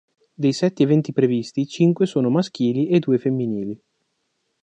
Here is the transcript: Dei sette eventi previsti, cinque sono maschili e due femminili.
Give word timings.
Dei 0.33 0.51
sette 0.51 0.81
eventi 0.81 1.13
previsti, 1.13 1.67
cinque 1.67 2.07
sono 2.07 2.31
maschili 2.31 2.89
e 2.89 2.97
due 2.97 3.19
femminili. 3.19 3.79